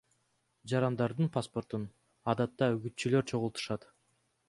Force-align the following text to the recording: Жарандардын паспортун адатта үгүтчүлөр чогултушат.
Жарандардын 0.71 1.29
паспортун 1.35 1.85
адатта 2.35 2.73
үгүтчүлөр 2.79 3.33
чогултушат. 3.35 3.91